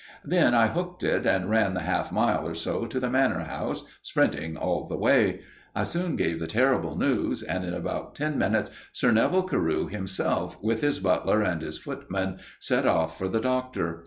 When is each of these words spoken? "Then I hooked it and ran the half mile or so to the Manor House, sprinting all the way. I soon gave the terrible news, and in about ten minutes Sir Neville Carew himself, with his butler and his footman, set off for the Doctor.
"Then 0.25 0.55
I 0.55 0.65
hooked 0.65 1.03
it 1.03 1.27
and 1.27 1.47
ran 1.51 1.75
the 1.75 1.81
half 1.81 2.11
mile 2.11 2.47
or 2.47 2.55
so 2.55 2.87
to 2.87 2.99
the 2.99 3.07
Manor 3.07 3.41
House, 3.43 3.83
sprinting 4.01 4.57
all 4.57 4.87
the 4.87 4.97
way. 4.97 5.41
I 5.75 5.83
soon 5.83 6.15
gave 6.15 6.39
the 6.39 6.47
terrible 6.47 6.97
news, 6.97 7.43
and 7.43 7.63
in 7.63 7.75
about 7.75 8.15
ten 8.15 8.35
minutes 8.35 8.71
Sir 8.93 9.11
Neville 9.11 9.43
Carew 9.47 9.85
himself, 9.89 10.57
with 10.59 10.81
his 10.81 10.97
butler 10.99 11.43
and 11.43 11.61
his 11.61 11.77
footman, 11.77 12.39
set 12.59 12.87
off 12.87 13.15
for 13.15 13.27
the 13.29 13.41
Doctor. 13.41 13.99